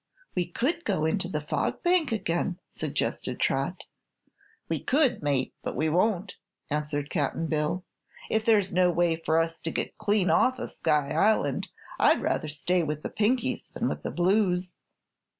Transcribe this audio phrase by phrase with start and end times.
[0.33, 3.83] "We could go into the Fog Bank again," suggested Trot.
[4.67, 6.37] "We could, mate, but we won't,"
[6.71, 7.85] answered Cap'n Bill.
[8.27, 11.69] "If there's no way for us to get clean off'n Sky Island,
[11.99, 14.75] I'd rather stay with the Pinkies than with the Blues."